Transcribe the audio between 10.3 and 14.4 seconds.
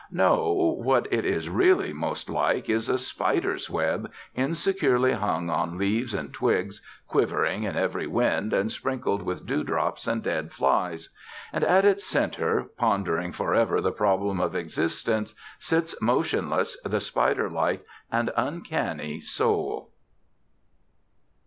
flies. And at its center, pondering for ever the Problem